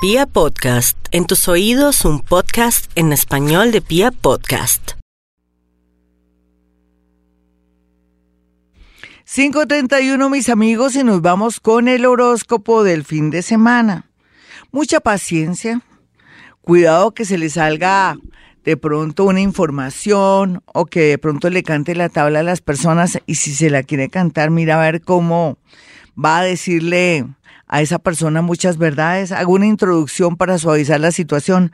[0.00, 4.92] Pia Podcast, en tus oídos un podcast en español de Pia Podcast.
[9.26, 14.08] 5.31 mis amigos y nos vamos con el horóscopo del fin de semana.
[14.70, 15.82] Mucha paciencia,
[16.60, 18.16] cuidado que se le salga
[18.62, 23.18] de pronto una información o que de pronto le cante la tabla a las personas
[23.26, 25.58] y si se la quiere cantar, mira a ver cómo
[26.16, 27.26] va a decirle
[27.68, 29.32] a esa persona muchas verdades.
[29.32, 31.72] Hago una introducción para suavizar la situación,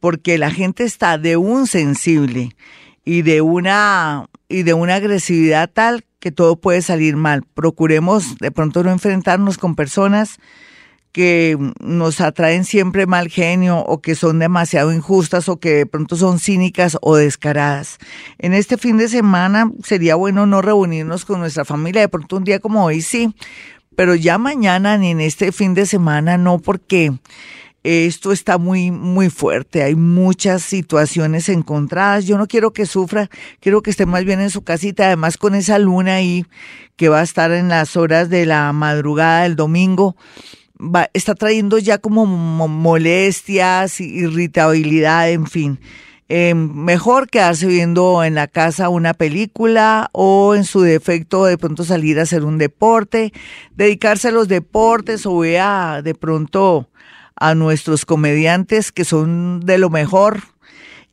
[0.00, 2.50] porque la gente está de un sensible
[3.04, 7.42] y de una y de una agresividad tal que todo puede salir mal.
[7.54, 10.38] Procuremos de pronto no enfrentarnos con personas
[11.16, 16.14] que nos atraen siempre mal genio o que son demasiado injustas o que de pronto
[16.14, 17.96] son cínicas o descaradas.
[18.38, 22.44] En este fin de semana sería bueno no reunirnos con nuestra familia, de pronto un
[22.44, 23.34] día como hoy sí,
[23.96, 27.12] pero ya mañana ni en este fin de semana no, porque
[27.82, 29.82] esto está muy, muy fuerte.
[29.82, 32.26] Hay muchas situaciones encontradas.
[32.26, 33.30] Yo no quiero que sufra,
[33.60, 35.06] quiero que esté más bien en su casita.
[35.06, 36.44] Además, con esa luna ahí
[36.96, 40.16] que va a estar en las horas de la madrugada del domingo,
[40.80, 45.78] va, está trayendo ya como molestias, irritabilidad, en fin.
[46.28, 51.84] Eh, mejor quedarse viendo en la casa una película o en su defecto de pronto
[51.84, 53.32] salir a hacer un deporte,
[53.76, 56.88] dedicarse a los deportes o vea de pronto
[57.36, 60.42] a nuestros comediantes que son de lo mejor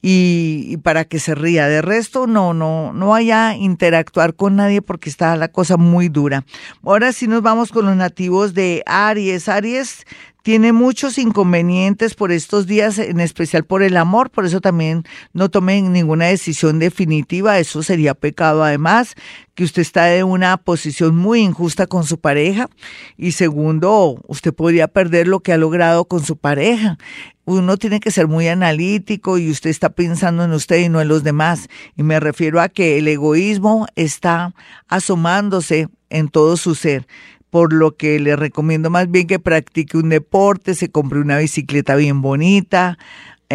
[0.02, 1.68] y, para que se ría.
[1.68, 6.10] De resto, no, no, no vaya a interactuar con nadie porque está la cosa muy
[6.10, 6.44] dura.
[6.84, 9.48] Ahora sí nos vamos con los nativos de Aries.
[9.48, 10.06] Aries
[10.44, 15.50] tiene muchos inconvenientes por estos días, en especial por el amor, por eso también no
[15.50, 19.16] tomen ninguna decisión definitiva, eso sería pecado además,
[19.56, 22.70] que usted está en una posición muy injusta con su pareja
[23.16, 26.98] y segundo, usted podría perder lo que ha logrado con su pareja.
[27.46, 31.08] Uno tiene que ser muy analítico y usted está pensando en usted y no en
[31.08, 31.70] los demás.
[31.96, 34.54] Y me refiero a que el egoísmo está
[34.88, 37.06] asomándose en todo su ser
[37.54, 41.96] por lo que le recomiendo más bien que practique un deporte, se compre una bicicleta
[41.96, 42.98] bien bonita,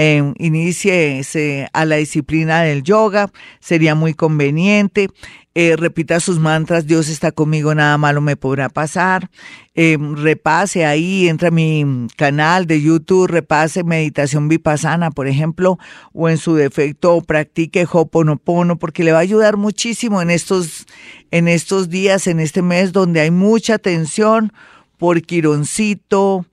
[0.01, 1.25] eh, inicie
[1.73, 5.09] a la disciplina del yoga, sería muy conveniente.
[5.57, 9.29] Eh, repita sus mantras, Dios está conmigo, nada malo me podrá pasar.
[9.75, 15.81] Eh, repase ahí, entra a mi canal de YouTube, repase meditación vipassana, por ejemplo,
[16.13, 20.87] o en su defecto practique Hoponopono, porque le va a ayudar muchísimo en estos,
[21.33, 24.53] en estos días, en este mes donde hay mucha tensión
[24.97, 26.47] por Quironcito,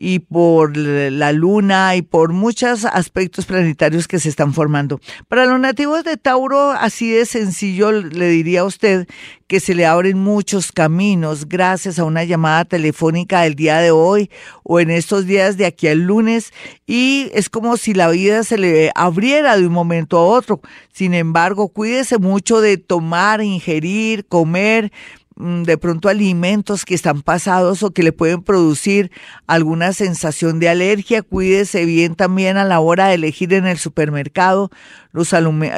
[0.00, 5.00] y por la luna y por muchos aspectos planetarios que se están formando.
[5.26, 9.08] Para los nativos de Tauro, así de sencillo le diría a usted
[9.48, 14.30] que se le abren muchos caminos gracias a una llamada telefónica del día de hoy
[14.62, 16.52] o en estos días de aquí al lunes
[16.86, 20.60] y es como si la vida se le abriera de un momento a otro.
[20.92, 24.92] Sin embargo, cuídese mucho de tomar, ingerir, comer
[25.38, 29.12] de pronto alimentos que están pasados o que le pueden producir
[29.46, 31.22] alguna sensación de alergia.
[31.22, 34.70] Cuídese bien también a la hora de elegir en el supermercado
[35.12, 35.32] los,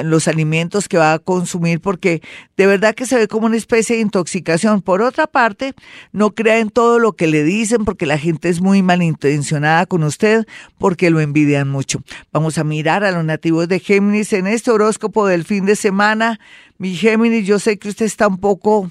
[0.05, 2.23] los alimentos que va a consumir porque
[2.57, 4.81] de verdad que se ve como una especie de intoxicación.
[4.81, 5.75] Por otra parte,
[6.13, 10.05] no crea en todo lo que le dicen porque la gente es muy malintencionada con
[10.05, 10.47] usted
[10.79, 12.01] porque lo envidian mucho.
[12.33, 16.41] Vamos a mirar a los nativos de Géminis en este horóscopo del fin de semana.
[16.79, 18.91] Mi Géminis, yo sé que usted está un poco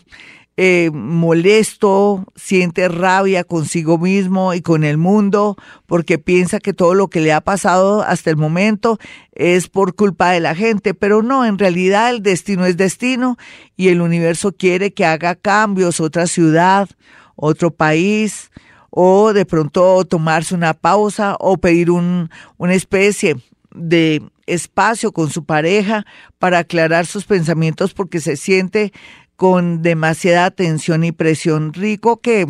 [0.62, 5.56] eh, molesto, siente rabia consigo mismo y con el mundo
[5.86, 9.00] porque piensa que todo lo que le ha pasado hasta el momento
[9.32, 13.38] es por culpa de la gente, pero no, en realidad el destino es destino
[13.78, 16.90] y el universo quiere que haga cambios, otra ciudad,
[17.38, 18.52] otro país
[18.90, 23.38] o de pronto tomarse una pausa o pedir un, una especie
[23.74, 26.06] de espacio con su pareja
[26.38, 28.92] para aclarar sus pensamientos porque se siente
[29.40, 31.72] con demasiada tensión y presión.
[31.72, 32.46] Rico que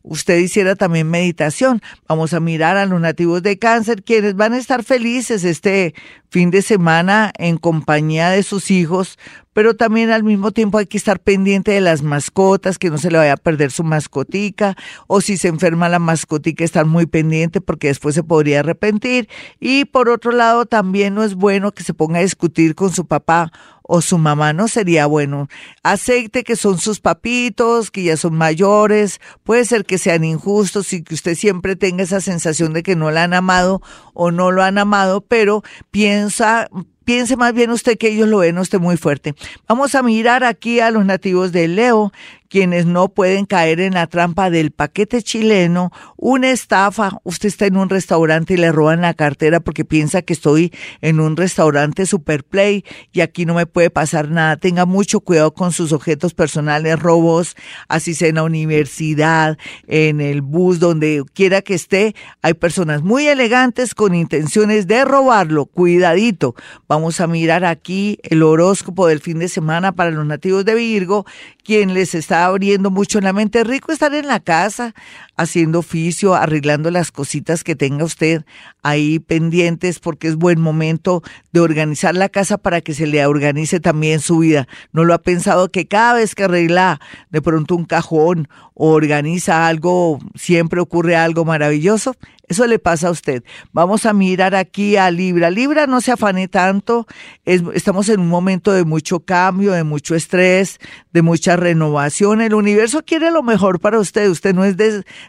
[0.00, 1.82] usted hiciera también meditación.
[2.08, 5.94] Vamos a mirar a los nativos de cáncer, quienes van a estar felices este
[6.30, 9.18] fin de semana en compañía de sus hijos,
[9.52, 13.10] pero también al mismo tiempo hay que estar pendiente de las mascotas, que no se
[13.10, 14.76] le vaya a perder su mascotica,
[15.06, 19.28] o si se enferma la mascotica, estar muy pendiente porque después se podría arrepentir.
[19.60, 23.06] Y por otro lado, también no es bueno que se ponga a discutir con su
[23.06, 23.52] papá
[23.82, 25.48] o su mamá no sería bueno.
[25.82, 31.02] Acepte que son sus papitos, que ya son mayores, puede ser que sean injustos y
[31.02, 33.82] que usted siempre tenga esa sensación de que no la han amado
[34.14, 36.68] o no lo han amado, pero piensa
[37.04, 39.34] piense más bien usted que ellos lo ven usted muy fuerte.
[39.68, 42.12] Vamos a mirar aquí a los nativos de Leo,
[42.52, 47.78] quienes no pueden caer en la trampa del paquete chileno, una estafa, usted está en
[47.78, 50.70] un restaurante y le roban la cartera porque piensa que estoy
[51.00, 54.58] en un restaurante super play y aquí no me puede pasar nada.
[54.58, 57.56] Tenga mucho cuidado con sus objetos personales, robos,
[57.88, 59.56] así sea en la universidad,
[59.86, 62.14] en el bus, donde quiera que esté.
[62.42, 65.64] Hay personas muy elegantes con intenciones de robarlo.
[65.64, 66.54] Cuidadito.
[66.86, 71.24] Vamos a mirar aquí el horóscopo del fin de semana para los nativos de Virgo,
[71.64, 73.64] quien les está abriendo mucho en la mente.
[73.64, 74.94] rico estar en la casa
[75.36, 78.44] haciendo oficio, arreglando las cositas que tenga usted
[78.82, 81.22] ahí pendientes porque es buen momento
[81.52, 84.68] de organizar la casa para que se le organice también su vida.
[84.92, 87.00] ¿No lo ha pensado que cada vez que arregla
[87.30, 92.16] de pronto un cajón o organiza algo, siempre ocurre algo maravilloso?
[92.52, 93.42] Eso le pasa a usted.
[93.72, 95.48] Vamos a mirar aquí a Libra.
[95.48, 97.06] Libra, no se afane tanto.
[97.46, 100.78] estamos en un momento de mucho cambio, de mucho estrés,
[101.14, 102.42] de mucha renovación.
[102.42, 104.28] El universo quiere lo mejor para usted.
[104.28, 104.76] Usted no es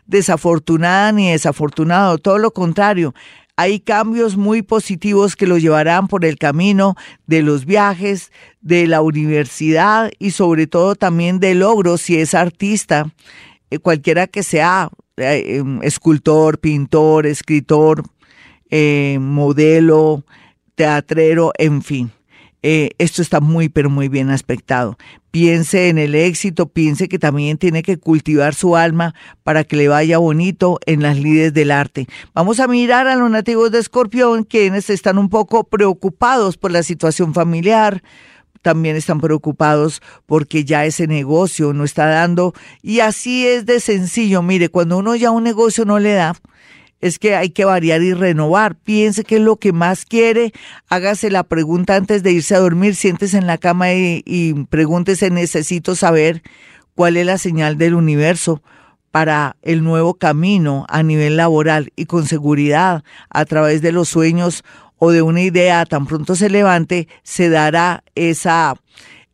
[0.06, 2.18] desafortunada ni desafortunado.
[2.18, 3.14] Todo lo contrario.
[3.56, 6.96] Hay cambios muy positivos que lo llevarán por el camino
[7.26, 13.14] de los viajes, de la universidad y sobre todo también de logros si es artista,
[13.70, 18.04] eh, cualquiera que sea, eh, em, escultor, pintor, escritor,
[18.70, 20.24] eh, modelo,
[20.76, 22.12] teatrero, en fin.
[22.66, 24.98] Eh, esto está muy, pero muy bien aspectado.
[25.32, 29.14] Piense en el éxito, piense que también tiene que cultivar su alma
[29.44, 32.08] para que le vaya bonito en las lides del arte.
[32.34, 36.84] Vamos a mirar a los nativos de Escorpión, quienes están un poco preocupados por la
[36.84, 38.02] situación familiar,
[38.64, 42.54] también están preocupados porque ya ese negocio no está dando.
[42.82, 44.42] Y así es de sencillo.
[44.42, 46.36] Mire, cuando uno ya un negocio no le da,
[47.00, 48.76] es que hay que variar y renovar.
[48.76, 50.54] Piense qué es lo que más quiere.
[50.88, 52.96] Hágase la pregunta antes de irse a dormir.
[52.96, 56.42] Siéntese en la cama y, y pregúntese, necesito saber
[56.96, 58.64] cuál es la señal del universo
[59.12, 64.64] para el nuevo camino a nivel laboral y con seguridad a través de los sueños
[64.98, 68.76] o de una idea tan pronto se levante, se dará esa,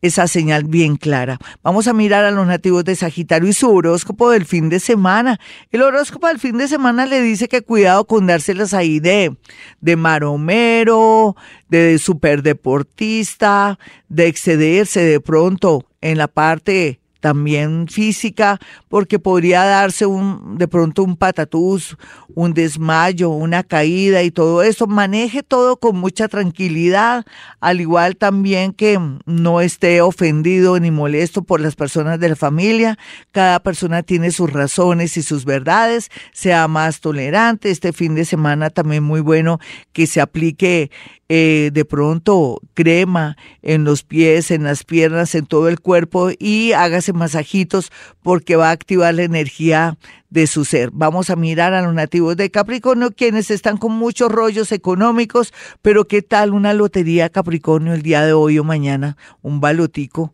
[0.01, 1.37] esa señal bien clara.
[1.63, 5.39] Vamos a mirar a los nativos de Sagitario y su horóscopo del fin de semana.
[5.71, 9.35] El horóscopo del fin de semana le dice que cuidado con dárselas ahí de,
[9.81, 11.35] de maromero,
[11.67, 13.77] de superdeportista,
[14.07, 21.03] de excederse de pronto en la parte también física, porque podría darse un, de pronto
[21.03, 21.97] un patatús,
[22.33, 24.87] un desmayo, una caída y todo eso.
[24.87, 27.25] Maneje todo con mucha tranquilidad,
[27.59, 32.97] al igual también que no esté ofendido ni molesto por las personas de la familia.
[33.31, 36.09] Cada persona tiene sus razones y sus verdades.
[36.33, 37.71] Sea más tolerante.
[37.71, 39.59] Este fin de semana también muy bueno
[39.91, 40.91] que se aplique
[41.31, 46.71] eh, de pronto crema en los pies, en las piernas, en todo el cuerpo y
[46.71, 47.91] hágase masajitos
[48.21, 49.97] porque va a activar la energía
[50.29, 50.89] de su ser.
[50.93, 56.05] Vamos a mirar a los nativos de Capricornio, quienes están con muchos rollos económicos, pero
[56.05, 59.17] ¿qué tal una lotería Capricornio el día de hoy o mañana?
[59.41, 60.33] Un balotico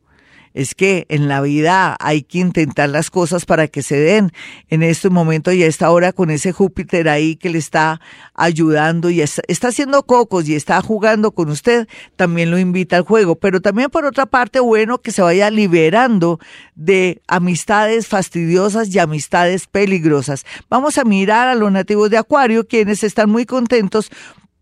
[0.55, 4.31] es que en la vida hay que intentar las cosas para que se den.
[4.69, 7.99] En este momento y a esta hora con ese Júpiter ahí que le está
[8.33, 13.35] ayudando y está, haciendo cocos y está jugando con usted, también lo invita al juego.
[13.35, 16.39] Pero también por otra parte, bueno, que se vaya liberando
[16.73, 20.45] de amistades fastidiosas y amistades peligrosas.
[20.69, 24.09] Vamos a mirar a los nativos de Acuario, quienes están muy contentos